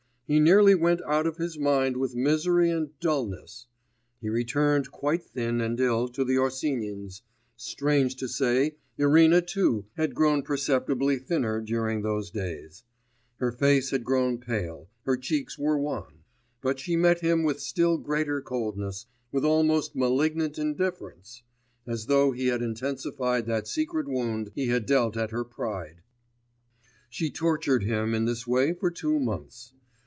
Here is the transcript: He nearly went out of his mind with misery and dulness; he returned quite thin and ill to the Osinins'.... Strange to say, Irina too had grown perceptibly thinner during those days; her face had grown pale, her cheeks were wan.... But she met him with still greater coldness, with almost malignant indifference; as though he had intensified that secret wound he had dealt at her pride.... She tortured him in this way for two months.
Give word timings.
He 0.33 0.39
nearly 0.39 0.75
went 0.75 1.01
out 1.01 1.27
of 1.27 1.35
his 1.35 1.59
mind 1.59 1.97
with 1.97 2.15
misery 2.15 2.69
and 2.69 2.97
dulness; 3.01 3.67
he 4.21 4.29
returned 4.29 4.89
quite 4.89 5.25
thin 5.25 5.59
and 5.59 5.77
ill 5.77 6.07
to 6.07 6.23
the 6.23 6.37
Osinins'.... 6.37 7.21
Strange 7.57 8.15
to 8.15 8.29
say, 8.29 8.77
Irina 8.97 9.41
too 9.41 9.87
had 9.97 10.15
grown 10.15 10.41
perceptibly 10.41 11.17
thinner 11.19 11.59
during 11.59 12.01
those 12.01 12.31
days; 12.31 12.85
her 13.39 13.51
face 13.51 13.89
had 13.91 14.05
grown 14.05 14.37
pale, 14.37 14.87
her 15.03 15.17
cheeks 15.17 15.59
were 15.59 15.77
wan.... 15.77 16.19
But 16.61 16.79
she 16.79 16.95
met 16.95 17.19
him 17.19 17.43
with 17.43 17.59
still 17.59 17.97
greater 17.97 18.39
coldness, 18.41 19.07
with 19.33 19.43
almost 19.43 19.97
malignant 19.97 20.57
indifference; 20.57 21.43
as 21.85 22.05
though 22.05 22.31
he 22.31 22.47
had 22.47 22.61
intensified 22.61 23.47
that 23.47 23.67
secret 23.67 24.07
wound 24.07 24.51
he 24.55 24.67
had 24.67 24.85
dealt 24.85 25.17
at 25.17 25.31
her 25.31 25.43
pride.... 25.43 26.03
She 27.09 27.29
tortured 27.29 27.83
him 27.83 28.13
in 28.13 28.23
this 28.23 28.47
way 28.47 28.71
for 28.71 28.89
two 28.89 29.19
months. 29.19 29.73